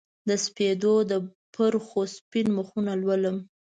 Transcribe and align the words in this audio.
د 0.27 0.29
سپیدو 0.45 0.95
د 1.11 1.13
پرخو 1.53 2.01
سپین 2.15 2.47
مخونه 2.57 2.91
لولم 3.01 3.37